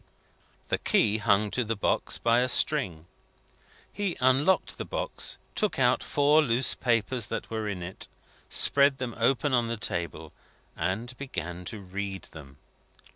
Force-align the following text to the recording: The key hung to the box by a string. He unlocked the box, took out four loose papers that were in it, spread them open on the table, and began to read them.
The 0.69 0.79
key 0.79 1.19
hung 1.19 1.51
to 1.51 1.63
the 1.63 1.75
box 1.75 2.17
by 2.17 2.39
a 2.39 2.49
string. 2.49 3.05
He 3.93 4.17
unlocked 4.19 4.79
the 4.79 4.83
box, 4.83 5.37
took 5.53 5.77
out 5.77 6.01
four 6.01 6.41
loose 6.41 6.73
papers 6.73 7.27
that 7.27 7.51
were 7.51 7.67
in 7.69 7.83
it, 7.83 8.07
spread 8.49 8.97
them 8.97 9.13
open 9.15 9.53
on 9.53 9.67
the 9.67 9.77
table, 9.77 10.33
and 10.75 11.15
began 11.19 11.65
to 11.65 11.79
read 11.81 12.23
them. 12.31 12.57